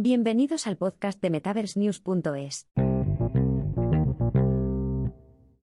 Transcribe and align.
Bienvenidos 0.00 0.68
al 0.68 0.76
podcast 0.76 1.20
de 1.20 1.28
MetaverseNews.es. 1.28 2.68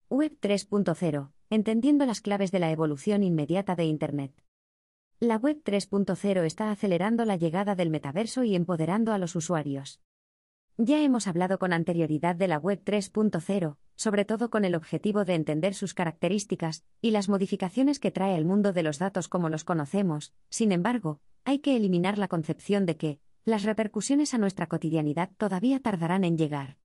Web 0.10 0.38
3.0. 0.42 1.32
Entendiendo 1.52 2.08
las 2.08 2.22
claves 2.22 2.52
de 2.52 2.58
la 2.58 2.72
evolución 2.72 3.22
inmediata 3.22 3.76
de 3.76 3.86
Internet. 3.86 4.34
La 5.20 5.36
Web 5.36 5.62
3.0 5.64 6.44
está 6.44 6.72
acelerando 6.72 7.24
la 7.26 7.36
llegada 7.36 7.76
del 7.76 7.92
metaverso 7.92 8.44
y 8.44 8.56
empoderando 8.56 9.14
a 9.14 9.20
los 9.20 9.36
usuarios. 9.36 10.02
Ya 10.76 11.04
hemos 11.04 11.28
hablado 11.28 11.60
con 11.60 11.72
anterioridad 11.72 12.36
de 12.36 12.48
la 12.48 12.58
Web 12.58 12.82
3.0, 12.84 13.78
sobre 13.96 14.26
todo 14.26 14.50
con 14.50 14.66
el 14.66 14.74
objetivo 14.74 15.24
de 15.24 15.36
entender 15.36 15.76
sus 15.76 15.94
características 15.94 16.84
y 17.00 17.12
las 17.12 17.30
modificaciones 17.30 18.00
que 18.00 18.10
trae 18.10 18.36
el 18.36 18.46
mundo 18.46 18.74
de 18.74 18.82
los 18.82 18.98
datos 18.98 19.28
como 19.28 19.50
los 19.50 19.64
conocemos, 19.64 20.34
sin 20.50 20.72
embargo, 20.72 21.22
hay 21.44 21.60
que 21.60 21.76
eliminar 21.76 22.18
la 22.18 22.28
concepción 22.28 22.88
de 22.88 22.98
que, 22.98 23.20
las 23.46 23.64
repercusiones 23.64 24.34
a 24.34 24.40
nuestra 24.40 24.68
cotidianidad 24.68 25.30
todavía 25.38 25.80
tardarán 25.80 26.24
en 26.24 26.36
llegar. 26.36 26.78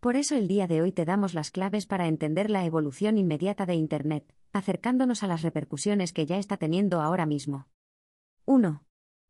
Por 0.00 0.16
eso 0.16 0.34
el 0.34 0.48
día 0.48 0.66
de 0.66 0.80
hoy 0.80 0.90
te 0.90 1.04
damos 1.04 1.34
las 1.34 1.50
claves 1.50 1.84
para 1.86 2.08
entender 2.08 2.48
la 2.48 2.64
evolución 2.64 3.18
inmediata 3.18 3.66
de 3.66 3.74
Internet, 3.74 4.34
acercándonos 4.52 5.22
a 5.22 5.26
las 5.26 5.42
repercusiones 5.42 6.14
que 6.14 6.24
ya 6.24 6.38
está 6.38 6.56
teniendo 6.56 7.02
ahora 7.02 7.26
mismo. 7.26 7.68
1. 8.46 8.82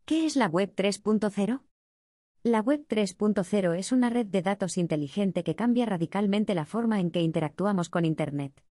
¿Qué 0.04 0.27
es 0.27 0.36
la 0.36 0.46
Web 0.46 0.74
3.0? 0.77 1.62
La 2.44 2.60
Web 2.60 2.86
3.0 2.88 3.77
es 3.77 3.91
una 3.91 4.08
red 4.08 4.27
de 4.27 4.42
datos 4.42 4.78
inteligente 4.78 5.42
que 5.42 5.56
cambia 5.56 5.86
radicalmente 5.86 6.55
la 6.55 6.64
forma 6.64 7.00
en 7.00 7.10
que 7.10 7.20
interactuamos 7.20 7.88
con 7.88 8.05
Internet. 8.05 8.62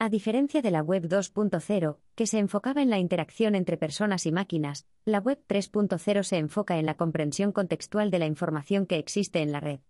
A 0.00 0.08
diferencia 0.10 0.62
de 0.62 0.70
la 0.70 0.80
Web 0.80 1.08
2.0, 1.08 1.98
que 2.14 2.28
se 2.28 2.38
enfocaba 2.38 2.82
en 2.82 2.90
la 2.90 3.00
interacción 3.00 3.56
entre 3.56 3.76
personas 3.76 4.26
y 4.26 4.32
máquinas, 4.32 4.86
la 5.04 5.18
Web 5.18 5.42
3.0 5.48 6.22
se 6.22 6.36
enfoca 6.36 6.78
en 6.78 6.86
la 6.86 6.96
comprensión 6.96 7.50
contextual 7.50 8.12
de 8.12 8.20
la 8.20 8.26
información 8.26 8.86
que 8.86 8.98
existe 8.98 9.42
en 9.42 9.50
la 9.50 9.58
red. 9.58 9.80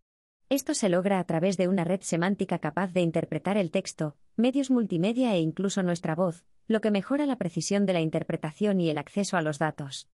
Esto 0.48 0.73
se 0.73 0.89
logra 0.89 1.19
a 1.19 1.25
través 1.25 1.59
de 1.59 1.69
una 1.69 1.84
red 1.84 2.01
semántica 2.01 2.59
capaz 2.59 2.95
de 2.95 3.03
interpretar 3.03 3.59
el 3.59 3.70
texto, 3.70 4.17
medios 4.34 4.70
multimedia 4.70 5.34
e 5.34 5.41
incluso 5.41 5.83
nuestra 5.83 6.15
voz, 6.15 6.43
lo 6.69 6.81
que 6.81 6.91
mejora 6.91 7.27
la 7.27 7.37
precisión 7.37 7.84
de 7.84 7.93
la 7.93 8.00
interpretación 8.00 8.81
y 8.81 8.89
el 8.89 8.97
acceso 8.97 9.37
a 9.37 9.43
los 9.43 9.59
datos. 9.59 10.09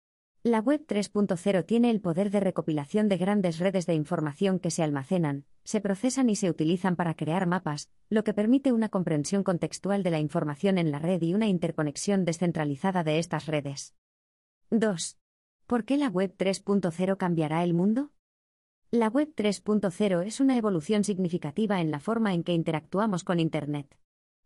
La 0.44 0.58
Web 0.58 0.86
3.0 0.88 1.64
tiene 1.66 1.88
el 1.88 2.00
poder 2.00 2.28
de 2.32 2.40
recopilación 2.40 3.08
de 3.08 3.16
grandes 3.16 3.60
redes 3.60 3.86
de 3.86 3.94
información 3.94 4.58
que 4.58 4.72
se 4.72 4.82
almacenan, 4.82 5.44
se 5.62 5.80
procesan 5.80 6.28
y 6.30 6.34
se 6.34 6.50
utilizan 6.50 6.96
para 6.96 7.14
crear 7.14 7.46
mapas, 7.46 7.92
lo 8.10 8.24
que 8.24 8.34
permite 8.34 8.72
una 8.72 8.88
comprensión 8.88 9.44
contextual 9.44 10.02
de 10.02 10.10
la 10.10 10.18
información 10.18 10.78
en 10.78 10.90
la 10.90 10.98
red 10.98 11.22
y 11.22 11.34
una 11.34 11.46
interconexión 11.46 12.24
descentralizada 12.24 13.04
de 13.04 13.20
estas 13.20 13.46
redes. 13.46 13.94
2. 14.70 15.16
¿Por 15.68 15.84
qué 15.84 15.96
la 15.96 16.08
Web 16.08 16.34
3.0 16.36 17.16
cambiará 17.16 17.62
el 17.62 17.72
mundo? 17.72 18.10
La 18.90 19.06
Web 19.06 19.34
3.0 19.36 20.26
es 20.26 20.40
una 20.40 20.56
evolución 20.56 21.04
significativa 21.04 21.80
en 21.80 21.92
la 21.92 22.00
forma 22.00 22.34
en 22.34 22.42
que 22.42 22.52
interactuamos 22.52 23.22
con 23.22 23.38
Internet. 23.38 23.96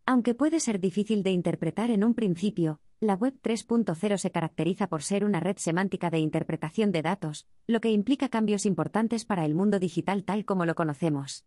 Aunque 0.05 0.35
puede 0.35 0.61
ser 0.61 0.79
difícil 0.79 1.23
de 1.23 1.31
interpretar 1.31 1.91
en 1.91 2.05
un 2.05 2.13
principio, 2.13 2.81
la 3.01 3.15
Web 3.15 3.35
3.0 3.43 4.17
se 4.17 4.31
caracteriza 4.31 4.87
por 4.87 5.03
ser 5.03 5.25
una 5.25 5.41
red 5.41 5.59
semántica 5.59 6.09
de 6.09 6.19
interpretación 6.19 6.93
de 6.93 7.03
datos, 7.03 7.47
lo 7.67 7.81
que 7.81 7.91
implica 7.91 8.31
cambios 8.31 8.65
importantes 8.65 9.27
para 9.27 9.45
el 9.45 9.55
mundo 9.55 9.79
digital 9.79 10.25
tal 10.25 10.47
como 10.47 10.65
lo 10.65 10.75
conocemos. 10.75 11.45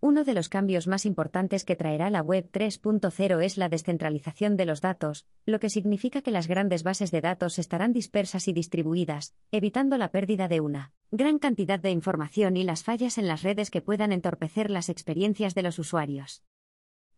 Uno 0.00 0.24
de 0.24 0.34
los 0.34 0.50
cambios 0.50 0.86
más 0.86 1.06
importantes 1.06 1.64
que 1.64 1.76
traerá 1.76 2.10
la 2.10 2.20
Web 2.20 2.50
3.0 2.52 3.42
es 3.42 3.56
la 3.56 3.70
descentralización 3.70 4.58
de 4.58 4.66
los 4.66 4.82
datos, 4.82 5.24
lo 5.46 5.58
que 5.58 5.70
significa 5.70 6.20
que 6.20 6.30
las 6.30 6.46
grandes 6.46 6.82
bases 6.82 7.10
de 7.10 7.22
datos 7.22 7.58
estarán 7.58 7.94
dispersas 7.94 8.46
y 8.46 8.52
distribuidas, 8.52 9.34
evitando 9.52 9.96
la 9.96 10.10
pérdida 10.10 10.46
de 10.48 10.60
una 10.60 10.92
gran 11.10 11.38
cantidad 11.38 11.80
de 11.80 11.90
información 11.90 12.58
y 12.58 12.64
las 12.64 12.84
fallas 12.84 13.16
en 13.16 13.26
las 13.26 13.42
redes 13.42 13.70
que 13.70 13.80
puedan 13.80 14.12
entorpecer 14.12 14.70
las 14.70 14.90
experiencias 14.90 15.54
de 15.54 15.62
los 15.62 15.78
usuarios. 15.78 16.42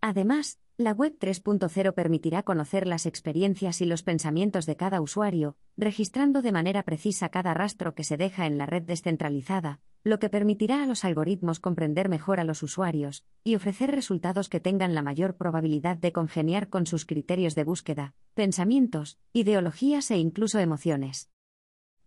Además, 0.01 0.59
la 0.77 0.93
Web 0.93 1.17
3.0 1.19 1.93
permitirá 1.93 2.45
conocer 2.45 2.87
las 2.87 3.05
experiencias 3.05 3.81
y 3.81 3.85
los 3.85 4.05
pensamientos 4.05 4.65
de 4.65 4.77
cada 4.77 5.01
usuario, 5.01 5.57
registrando 5.77 6.41
de 6.41 6.53
manera 6.53 6.85
precisa 6.85 7.31
cada 7.31 7.53
rastro 7.53 7.97
que 7.97 8.05
se 8.05 8.17
deja 8.17 8.47
en 8.47 8.59
la 8.59 8.67
red 8.67 8.83
descentralizada, 8.83 9.81
lo 10.05 10.21
que 10.21 10.29
permitirá 10.29 10.85
a 10.85 10.87
los 10.87 11.05
algoritmos 11.05 11.59
comprender 11.59 12.09
mejor 12.09 12.39
a 12.39 12.45
los 12.45 12.63
usuarios 12.63 13.25
y 13.43 13.57
ofrecer 13.57 13.91
resultados 13.91 14.49
que 14.49 14.61
tengan 14.61 14.95
la 14.95 15.03
mayor 15.03 15.37
probabilidad 15.37 15.97
de 15.97 16.13
congeniar 16.13 16.69
con 16.69 16.87
sus 16.87 17.05
criterios 17.05 17.57
de 17.57 17.65
búsqueda, 17.65 18.15
pensamientos, 18.35 19.19
ideologías 19.33 20.11
e 20.13 20.19
incluso 20.19 20.61
emociones. 20.61 21.29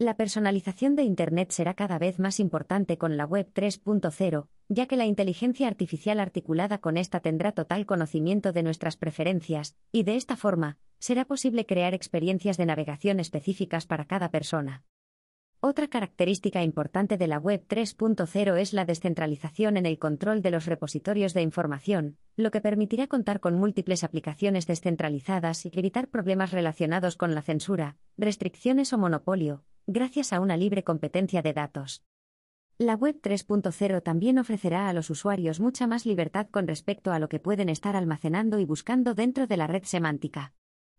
La 0.02 0.18
personalización 0.18 0.96
de 0.96 1.04
Internet 1.04 1.52
será 1.52 1.76
cada 1.76 2.00
vez 2.00 2.18
más 2.18 2.40
importante 2.40 2.98
con 2.98 3.18
la 3.18 3.26
Web 3.26 3.52
3.0, 3.54 4.48
ya 4.68 4.88
que 4.88 4.98
la 4.98 5.06
inteligencia 5.06 5.68
artificial 5.68 6.20
articulada 6.20 6.80
con 6.80 6.98
esta 6.98 7.20
tendrá 7.20 7.52
total 7.52 7.86
conocimiento 7.86 8.52
de 8.52 8.64
nuestras 8.64 8.98
preferencias, 8.98 9.76
y 9.92 10.02
de 10.02 10.16
esta 10.16 10.38
forma, 10.38 10.80
será 10.98 11.26
posible 11.26 11.68
crear 11.68 11.94
experiencias 11.94 12.58
de 12.58 12.66
navegación 12.66 13.20
específicas 13.20 13.86
para 13.86 14.06
cada 14.06 14.32
persona. 14.32 14.86
Otra 15.60 15.88
característica 15.88 16.64
importante 16.64 17.20
de 17.20 17.28
la 17.28 17.38
Web 17.38 17.68
3.0 17.70 18.58
es 18.58 18.74
la 18.74 18.86
descentralización 18.86 19.78
en 19.78 19.86
el 19.86 20.00
control 20.00 20.42
de 20.42 20.50
los 20.50 20.66
repositorios 20.66 21.36
de 21.36 21.44
información, 21.44 22.18
lo 22.36 22.50
que 22.50 22.62
permitirá 22.62 23.06
contar 23.06 23.40
con 23.40 23.54
múltiples 23.54 24.04
aplicaciones 24.04 24.66
descentralizadas 24.66 25.64
y 25.68 25.72
evitar 25.76 26.08
problemas 26.08 26.54
relacionados 26.54 27.18
con 27.18 27.36
la 27.36 27.44
censura, 27.44 27.98
restricciones 28.18 28.94
o 28.94 28.98
monopolio, 28.98 29.64
gracias 29.88 30.34
a 30.34 30.40
una 30.40 30.58
libre 30.58 30.84
competencia 30.84 31.42
de 31.42 31.54
datos. 31.54 32.04
La 32.78 32.96
Web 32.96 33.20
3.0 33.22 34.02
también 34.02 34.40
ofrecerá 34.40 34.90
a 34.90 34.94
los 34.94 35.10
usuarios 35.10 35.60
mucha 35.60 35.86
más 35.86 36.06
libertad 36.06 36.48
con 36.50 36.68
respecto 36.68 37.12
a 37.12 37.20
lo 37.20 37.30
que 37.30 37.40
pueden 37.40 37.70
estar 37.70 37.96
almacenando 37.96 38.58
y 38.60 38.66
buscando 38.66 39.14
dentro 39.14 39.46
de 39.46 39.58
la 39.58 39.68
red 39.68 39.84
semántica. 39.84 40.54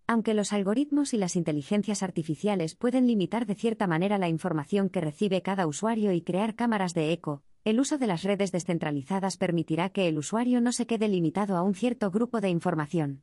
Aunque 0.06 0.34
los 0.34 0.53
algoritmos 0.53 1.15
y 1.15 1.19
las 1.19 1.37
inteligencias 1.37 2.03
artificiales 2.03 2.75
pueden 2.75 3.06
limitar 3.06 3.47
de 3.47 3.54
cierta 3.54 3.87
manera 3.87 4.19
la 4.19 4.28
información 4.28 4.91
que 4.91 5.00
recibe 5.00 5.43
cada 5.43 5.66
usuario 5.66 6.12
y 6.12 6.22
crear 6.22 6.54
cámaras 6.54 6.94
de 6.94 7.12
eco, 7.12 7.43
el 7.64 7.81
uso 7.81 7.99
de 7.99 8.09
las 8.09 8.25
redes 8.25 8.53
descentralizadas 8.53 9.37
permitirá 9.37 9.91
que 9.91 10.09
el 10.09 10.19
usuario 10.19 10.60
no 10.60 10.72
se 10.72 10.87
quede 10.87 11.09
limitado 11.09 11.56
a 11.56 11.62
un 11.62 11.75
cierto 11.75 12.10
grupo 12.10 12.41
de 12.41 12.49
información. 12.49 13.22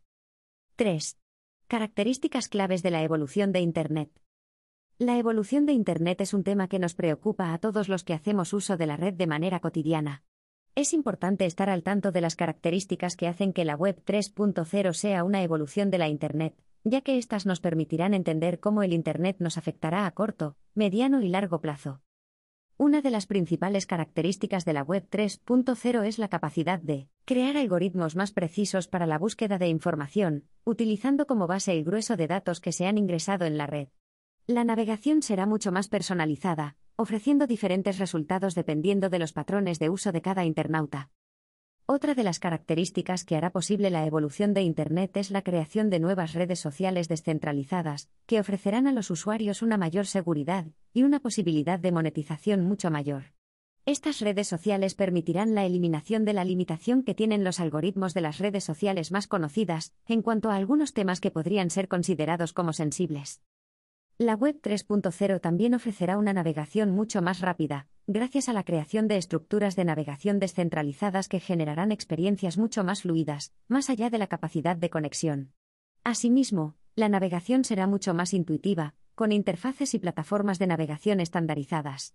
3. 0.78 1.18
Características 1.68 2.48
claves 2.48 2.82
de 2.82 2.92
la 2.92 3.04
evolución 3.04 3.52
de 3.52 3.60
Internet. 3.60 4.10
La 5.02 5.18
evolución 5.18 5.66
de 5.66 5.72
Internet 5.72 6.20
es 6.20 6.34
un 6.34 6.44
tema 6.44 6.68
que 6.68 6.78
nos 6.78 6.94
preocupa 6.94 7.54
a 7.54 7.58
todos 7.58 7.88
los 7.88 8.04
que 8.04 8.14
hacemos 8.14 8.52
uso 8.52 8.76
de 8.76 8.86
la 8.86 8.98
red 8.98 9.14
de 9.14 9.28
manera 9.28 9.62
cotidiana. 9.62 10.24
Es 10.76 10.92
importante 10.92 11.46
estar 11.46 11.70
al 11.70 11.84
tanto 11.84 12.12
de 12.12 12.20
las 12.20 12.36
características 12.36 13.16
que 13.16 13.30
hacen 13.30 13.54
que 13.54 13.64
la 13.64 13.78
Web 13.78 14.04
3.0 14.06 14.92
sea 14.92 15.24
una 15.24 15.42
evolución 15.42 15.90
de 15.90 16.00
la 16.00 16.10
Internet, 16.10 16.54
ya 16.84 17.00
que 17.00 17.18
éstas 17.18 17.46
nos 17.46 17.62
permitirán 17.62 18.14
entender 18.14 18.60
cómo 18.60 18.84
el 18.84 18.92
Internet 18.92 19.38
nos 19.40 19.58
afectará 19.58 20.06
a 20.06 20.12
corto, 20.12 20.58
mediano 20.74 21.22
y 21.22 21.30
largo 21.30 21.62
plazo. 21.62 22.02
Una 22.76 23.02
de 23.02 23.12
las 23.12 23.26
principales 23.26 23.86
características 23.86 24.66
de 24.66 24.74
la 24.74 24.84
Web 24.84 25.08
3.0 25.10 26.06
es 26.06 26.20
la 26.20 26.28
capacidad 26.28 26.78
de 26.78 27.08
crear 27.24 27.56
algoritmos 27.56 28.18
más 28.18 28.34
precisos 28.34 28.90
para 28.90 29.06
la 29.06 29.18
búsqueda 29.18 29.60
de 29.60 29.70
información, 29.70 30.44
utilizando 30.66 31.26
como 31.26 31.48
base 31.48 31.72
el 31.72 31.86
grueso 31.86 32.18
de 32.18 32.28
datos 32.28 32.60
que 32.60 32.74
se 32.74 32.86
han 32.86 32.98
ingresado 32.98 33.46
en 33.46 33.58
la 33.58 33.66
red. 33.66 33.88
La 34.50 34.64
navegación 34.64 35.22
será 35.22 35.46
mucho 35.46 35.72
más 35.72 35.90
personalizada, 35.90 36.76
ofreciendo 36.96 37.46
diferentes 37.46 38.00
resultados 38.00 38.56
dependiendo 38.56 39.12
de 39.12 39.20
los 39.20 39.32
patrones 39.32 39.78
de 39.78 39.92
uso 39.92 40.12
de 40.12 40.24
cada 40.24 40.44
internauta. 40.44 41.12
Otra 41.86 42.16
de 42.16 42.24
las 42.24 42.40
características 42.40 43.26
que 43.26 43.36
hará 43.36 43.52
posible 43.52 43.92
la 43.92 44.08
evolución 44.08 44.56
de 44.56 44.64
Internet 44.64 45.18
es 45.18 45.30
la 45.30 45.44
creación 45.44 45.92
de 45.92 46.00
nuevas 46.00 46.34
redes 46.34 46.60
sociales 46.60 47.08
descentralizadas, 47.08 48.10
que 48.26 48.40
ofrecerán 48.40 48.88
a 48.88 48.92
los 48.92 49.12
usuarios 49.12 49.62
una 49.62 49.78
mayor 49.78 50.08
seguridad 50.08 50.66
y 50.94 51.04
una 51.04 51.20
posibilidad 51.20 51.78
de 51.78 51.92
monetización 51.92 52.64
mucho 52.64 52.90
mayor. 52.90 53.26
Estas 53.86 54.20
redes 54.20 54.48
sociales 54.48 54.96
permitirán 54.96 55.54
la 55.54 55.64
eliminación 55.64 56.26
de 56.26 56.34
la 56.34 56.44
limitación 56.44 57.04
que 57.04 57.14
tienen 57.14 57.44
los 57.44 57.60
algoritmos 57.60 58.16
de 58.16 58.22
las 58.22 58.40
redes 58.40 58.64
sociales 58.64 59.12
más 59.12 59.28
conocidas, 59.28 59.94
en 60.08 60.24
cuanto 60.24 60.50
a 60.50 60.56
algunos 60.56 60.94
temas 60.94 61.22
que 61.22 61.30
podrían 61.30 61.70
ser 61.70 61.88
considerados 61.88 62.52
como 62.52 62.74
sensibles. 62.74 63.44
La 64.22 64.36
Web 64.36 64.60
3.0 64.62 65.40
también 65.40 65.74
ofrecerá 65.74 66.18
una 66.18 66.34
navegación 66.34 66.92
mucho 66.92 67.22
más 67.22 67.40
rápida, 67.40 67.88
gracias 68.06 68.50
a 68.50 68.54
la 68.54 68.66
creación 68.66 69.08
de 69.08 69.16
estructuras 69.16 69.78
de 69.78 69.86
navegación 69.86 70.40
descentralizadas 70.40 71.30
que 71.30 71.40
generarán 71.40 71.94
experiencias 71.94 72.58
mucho 72.58 72.84
más 72.84 73.04
fluidas, 73.04 73.54
más 73.70 73.90
allá 73.90 74.10
de 74.10 74.18
la 74.18 74.28
capacidad 74.28 74.76
de 74.76 74.90
conexión. 74.90 75.54
Asimismo, 76.04 76.76
la 76.98 77.08
navegación 77.08 77.64
será 77.64 77.88
mucho 77.88 78.14
más 78.14 78.34
intuitiva, 78.34 78.94
con 79.16 79.32
interfaces 79.32 79.94
y 79.94 80.00
plataformas 80.00 80.60
de 80.60 80.68
navegación 80.68 81.22
estandarizadas. 81.22 82.14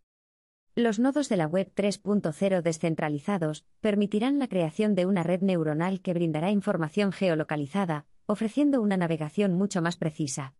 Los 0.75 0.99
nodos 0.99 1.31
de 1.31 1.39
la 1.39 1.47
Web 1.47 1.73
3.0 1.75 2.61
descentralizados 2.61 3.65
permitirán 3.81 4.39
la 4.39 4.49
creación 4.49 4.95
de 4.95 5.07
una 5.07 5.23
red 5.23 5.41
neuronal 5.41 6.03
que 6.03 6.13
brindará 6.13 6.51
información 6.51 7.13
geolocalizada, 7.13 8.05
ofreciendo 8.27 8.83
una 8.83 8.99
navegación 8.99 9.55
mucho 9.55 9.81
más 9.81 9.97
precisa. 9.97 10.53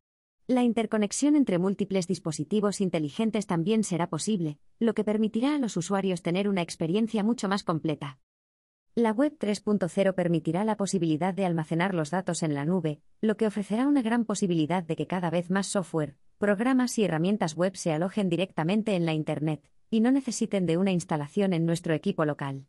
La 0.47 0.63
interconexión 0.63 1.37
entre 1.37 1.59
múltiples 1.59 2.07
dispositivos 2.07 2.83
inteligentes 2.83 3.47
también 3.47 3.83
será 3.83 4.11
posible, 4.11 4.59
lo 4.79 4.93
que 4.93 5.03
permitirá 5.03 5.55
a 5.55 5.59
los 5.59 5.79
usuarios 5.79 6.21
tener 6.21 6.51
una 6.51 6.61
experiencia 6.61 7.25
mucho 7.25 7.49
más 7.49 7.65
completa. 7.65 8.19
La 8.95 9.13
Web 9.13 9.39
3.0 9.39 10.15
permitirá 10.15 10.65
la 10.65 10.77
posibilidad 10.77 11.33
de 11.33 11.47
almacenar 11.47 11.95
los 11.95 12.11
datos 12.11 12.43
en 12.43 12.53
la 12.53 12.67
nube, 12.67 13.01
lo 13.23 13.39
que 13.39 13.47
ofrecerá 13.47 13.89
una 13.89 14.03
gran 14.03 14.27
posibilidad 14.27 14.83
de 14.83 14.97
que 14.97 15.07
cada 15.07 15.31
vez 15.31 15.51
más 15.51 15.67
software, 15.67 16.19
programas 16.37 16.99
y 16.99 17.05
herramientas 17.05 17.57
web 17.57 17.75
se 17.75 17.95
alojen 17.95 18.29
directamente 18.29 18.97
en 18.97 19.07
la 19.07 19.15
Internet, 19.15 19.67
y 19.89 20.01
no 20.01 20.13
necesiten 20.13 20.67
de 20.67 20.77
una 20.77 20.93
instalación 20.93 21.55
en 21.55 21.65
nuestro 21.65 21.95
equipo 21.95 22.27
local. 22.27 22.67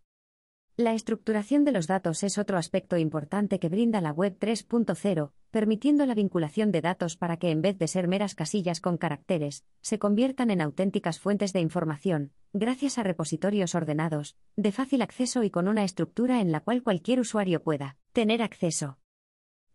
La 0.77 0.94
estructuración 0.94 1.63
de 1.63 1.72
los 1.72 1.88
datos 1.88 2.22
es 2.24 2.38
otro 2.38 2.57
aspecto 2.57 2.98
importante 2.98 3.60
que 3.60 3.69
brinda 3.69 4.01
la 4.01 4.12
Web 4.12 4.36
3.0, 4.42 5.31
permitiendo 5.50 6.06
la 6.06 6.16
vinculación 6.16 6.74
de 6.74 6.81
datos 6.81 7.16
para 7.16 7.38
que 7.38 7.50
en 7.50 7.62
vez 7.62 7.77
de 7.77 7.88
ser 7.88 8.10
meras 8.10 8.36
casillas 8.36 8.81
con 8.81 8.98
caracteres, 8.98 9.63
se 9.80 10.00
conviertan 10.00 10.51
en 10.51 10.60
auténticas 10.60 11.22
fuentes 11.22 11.54
de 11.54 11.62
información, 11.62 12.33
gracias 12.51 12.98
a 12.98 13.04
repositorios 13.04 13.74
ordenados, 13.74 14.36
de 14.57 14.74
fácil 14.74 15.01
acceso 15.01 15.44
y 15.44 15.50
con 15.50 15.69
una 15.69 15.86
estructura 15.86 16.42
en 16.42 16.51
la 16.51 16.60
cual 16.60 16.83
cualquier 16.83 17.22
usuario 17.22 17.63
pueda 17.63 17.95
tener 18.12 18.42
acceso. 18.42 19.00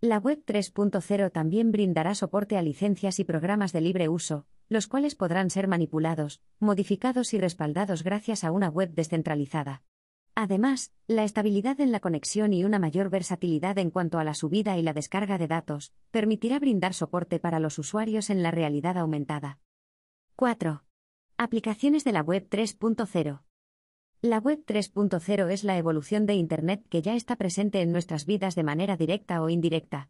La 0.02 0.18
Web 0.18 0.44
3.0 0.44 1.32
también 1.32 1.72
brindará 1.72 2.14
soporte 2.14 2.58
a 2.58 2.62
licencias 2.62 3.18
y 3.20 3.24
programas 3.24 3.72
de 3.72 3.80
libre 3.80 4.10
uso, 4.10 4.44
los 4.68 4.86
cuales 4.86 5.14
podrán 5.14 5.48
ser 5.48 5.66
manipulados, 5.66 6.42
modificados 6.58 7.32
y 7.32 7.38
respaldados 7.38 8.04
gracias 8.04 8.44
a 8.44 8.52
una 8.52 8.68
web 8.68 8.92
descentralizada. 8.92 9.82
Además, 10.42 10.90
la 11.06 11.24
estabilidad 11.24 11.82
en 11.82 11.92
la 11.92 12.00
conexión 12.00 12.54
y 12.54 12.64
una 12.64 12.78
mayor 12.78 13.10
versatilidad 13.10 13.76
en 13.76 13.90
cuanto 13.90 14.18
a 14.18 14.24
la 14.24 14.32
subida 14.32 14.78
y 14.78 14.82
la 14.82 14.94
descarga 14.94 15.36
de 15.36 15.46
datos 15.46 15.92
permitirá 16.10 16.58
brindar 16.58 16.94
soporte 16.94 17.38
para 17.38 17.60
los 17.60 17.78
usuarios 17.78 18.30
en 18.30 18.42
la 18.42 18.50
realidad 18.50 18.96
aumentada. 18.96 19.58
4. 20.36 20.82
Aplicaciones 21.36 22.04
de 22.04 22.12
la 22.12 22.22
Web 22.22 22.48
3.0. 22.48 23.42
La 24.22 24.38
Web 24.38 24.64
3.0 24.66 25.50
es 25.50 25.62
la 25.62 25.76
evolución 25.76 26.24
de 26.24 26.36
Internet 26.36 26.86
que 26.88 27.02
ya 27.02 27.16
está 27.16 27.36
presente 27.36 27.82
en 27.82 27.92
nuestras 27.92 28.24
vidas 28.24 28.54
de 28.54 28.62
manera 28.62 28.96
directa 28.96 29.42
o 29.42 29.50
indirecta. 29.50 30.08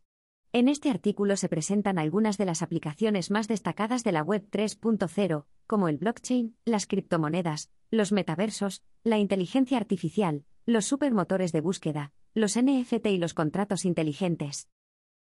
En 0.53 0.69
este 0.69 0.91
artículo 0.91 1.35
se 1.35 1.49
presentan 1.49 1.99
algunas 1.99 2.39
de 2.39 2.45
las 2.45 2.63
aplicaciones 2.63 3.33
más 3.33 3.49
destacadas 3.49 4.05
de 4.05 4.13
la 4.13 4.23
Web 4.23 4.47
3.0, 4.53 5.47
como 5.67 5.89
el 5.89 5.99
blockchain, 5.99 6.55
las 6.65 6.87
criptomonedas, 6.87 7.73
los 7.91 8.13
metaversos, 8.13 8.85
la 9.03 9.19
inteligencia 9.19 9.79
artificial, 9.79 10.45
los 10.67 10.85
supermotores 10.85 11.53
de 11.53 11.63
búsqueda, 11.63 12.13
los 12.35 12.59
NFT 12.61 13.07
y 13.07 13.17
los 13.17 13.33
contratos 13.33 13.87
inteligentes. 13.87 14.69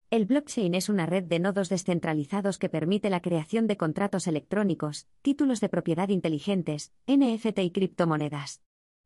El 0.08 0.24
blockchain 0.24 0.76
es 0.76 0.88
una 0.88 1.04
red 1.04 1.24
de 1.24 1.40
nodos 1.40 1.68
descentralizados 1.68 2.58
que 2.58 2.68
permite 2.68 3.10
la 3.10 3.20
creación 3.20 3.66
de 3.66 3.76
contratos 3.76 4.28
electrónicos, 4.28 5.08
títulos 5.20 5.60
de 5.60 5.68
propiedad 5.68 6.10
inteligentes, 6.10 6.92
NFT 7.08 7.58
y 7.58 7.70
criptomonedas. 7.72 8.62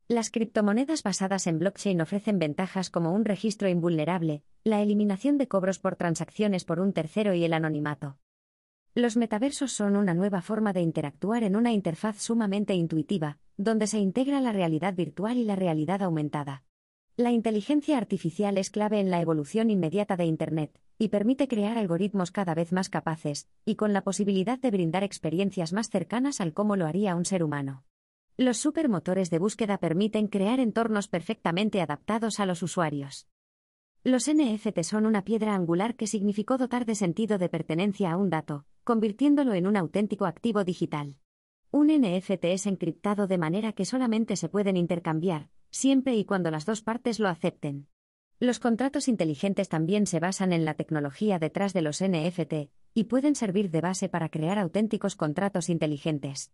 Las 0.07 0.29
criptomonedas 0.29 1.01
basadas 1.01 1.47
en 1.47 1.57
blockchain 1.57 1.99
ofrecen 1.99 2.37
ventajas 2.37 2.91
como 2.91 3.13
un 3.13 3.25
registro 3.25 3.67
invulnerable, 3.67 4.43
la 4.63 4.83
eliminación 4.83 5.39
de 5.39 5.47
cobros 5.47 5.79
por 5.79 5.95
transacciones 5.95 6.65
por 6.65 6.79
un 6.79 6.93
tercero 6.93 7.33
y 7.33 7.43
el 7.45 7.53
anonimato. 7.53 8.19
Los 8.93 9.17
metaversos 9.17 9.71
son 9.71 9.95
una 9.95 10.13
nueva 10.13 10.41
forma 10.41 10.73
de 10.73 10.81
interactuar 10.81 11.43
en 11.43 11.55
una 11.55 11.71
interfaz 11.71 12.21
sumamente 12.21 12.75
intuitiva, 12.75 13.39
donde 13.63 13.85
se 13.85 13.99
integra 13.99 14.41
la 14.41 14.51
realidad 14.51 14.95
virtual 14.95 15.37
y 15.37 15.45
la 15.45 15.55
realidad 15.55 16.01
aumentada. 16.01 16.63
La 17.15 17.31
inteligencia 17.31 17.97
artificial 17.97 18.57
es 18.57 18.71
clave 18.71 18.99
en 18.99 19.11
la 19.11 19.21
evolución 19.21 19.69
inmediata 19.69 20.17
de 20.17 20.25
Internet, 20.25 20.79
y 20.97 21.09
permite 21.09 21.47
crear 21.47 21.77
algoritmos 21.77 22.31
cada 22.31 22.55
vez 22.55 22.71
más 22.71 22.89
capaces, 22.89 23.47
y 23.63 23.75
con 23.75 23.93
la 23.93 24.03
posibilidad 24.03 24.57
de 24.57 24.71
brindar 24.71 25.03
experiencias 25.03 25.73
más 25.73 25.89
cercanas 25.89 26.41
al 26.41 26.53
cómo 26.53 26.75
lo 26.75 26.87
haría 26.87 27.15
un 27.15 27.25
ser 27.25 27.43
humano. 27.43 27.83
Los 28.35 28.57
supermotores 28.57 29.29
de 29.29 29.37
búsqueda 29.37 29.77
permiten 29.77 30.27
crear 30.27 30.59
entornos 30.59 31.07
perfectamente 31.07 31.81
adaptados 31.81 32.39
a 32.39 32.47
los 32.47 32.63
usuarios. 32.63 33.27
Los 34.03 34.27
NFT 34.27 34.81
son 34.81 35.05
una 35.05 35.23
piedra 35.23 35.53
angular 35.53 35.95
que 35.95 36.07
significó 36.07 36.57
dotar 36.57 36.87
de 36.87 36.95
sentido 36.95 37.37
de 37.37 37.49
pertenencia 37.49 38.11
a 38.11 38.17
un 38.17 38.31
dato, 38.31 38.65
convirtiéndolo 38.83 39.53
en 39.53 39.67
un 39.67 39.77
auténtico 39.77 40.25
activo 40.25 40.63
digital. 40.63 41.17
Un 41.73 41.87
NFT 41.87 42.45
es 42.45 42.65
encriptado 42.65 43.27
de 43.27 43.37
manera 43.37 43.71
que 43.71 43.85
solamente 43.85 44.35
se 44.35 44.49
pueden 44.49 44.75
intercambiar, 44.75 45.47
siempre 45.69 46.15
y 46.15 46.25
cuando 46.25 46.51
las 46.51 46.65
dos 46.65 46.81
partes 46.81 47.17
lo 47.17 47.29
acepten. 47.29 47.87
Los 48.39 48.59
contratos 48.59 49.07
inteligentes 49.07 49.69
también 49.69 50.05
se 50.05 50.19
basan 50.19 50.51
en 50.51 50.65
la 50.65 50.73
tecnología 50.73 51.39
detrás 51.39 51.71
de 51.71 51.81
los 51.81 52.03
NFT, 52.03 52.71
y 52.93 53.05
pueden 53.05 53.35
servir 53.35 53.71
de 53.71 53.79
base 53.79 54.09
para 54.09 54.27
crear 54.27 54.59
auténticos 54.59 55.15
contratos 55.15 55.69
inteligentes. 55.69 56.51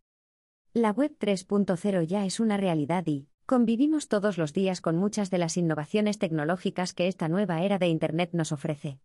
La 0.74 0.92
Web 0.92 1.16
3.0 1.20 2.04
ya 2.04 2.24
es 2.24 2.40
una 2.40 2.58
realidad 2.58 3.08
y, 3.08 3.28
convivimos 3.48 4.10
todos 4.10 4.38
los 4.38 4.54
días 4.54 4.82
con 4.82 4.98
muchas 4.98 5.32
de 5.32 5.40
las 5.40 5.58
innovaciones 5.58 6.20
tecnológicas 6.20 6.94
que 6.94 7.08
esta 7.08 7.28
nueva 7.28 7.64
era 7.64 7.80
de 7.80 7.88
Internet 7.88 8.32
nos 8.34 8.52
ofrece. 8.52 9.00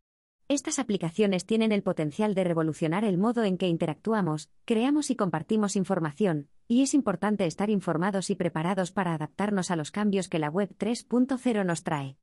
Estas 0.53 0.79
aplicaciones 0.79 1.47
tienen 1.47 1.73
el 1.73 1.83
potencial 1.83 2.35
de 2.35 2.45
revolucionar 2.45 3.07
el 3.07 3.17
modo 3.17 3.43
en 3.43 3.57
que 3.57 3.69
interactuamos, 3.69 4.51
creamos 4.67 5.09
y 5.09 5.17
compartimos 5.17 5.77
información, 5.77 6.51
y 6.69 6.83
es 6.83 6.93
importante 6.93 7.47
estar 7.47 7.71
informados 7.71 8.29
y 8.29 8.35
preparados 8.35 8.93
para 8.93 9.15
adaptarnos 9.15 9.71
a 9.71 9.77
los 9.77 9.91
cambios 9.91 10.29
que 10.29 10.39
la 10.39 10.51
Web 10.51 10.75
3.0 10.79 11.65
nos 11.65 11.85
trae. 11.85 12.19